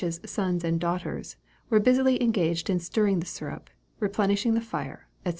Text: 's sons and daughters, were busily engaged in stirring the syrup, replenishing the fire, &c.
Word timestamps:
's 0.03 0.19
sons 0.25 0.63
and 0.63 0.79
daughters, 0.79 1.35
were 1.69 1.79
busily 1.79 2.19
engaged 2.23 2.71
in 2.71 2.79
stirring 2.79 3.19
the 3.19 3.25
syrup, 3.27 3.69
replenishing 3.99 4.55
the 4.55 4.59
fire, 4.59 5.05
&c. 5.23 5.29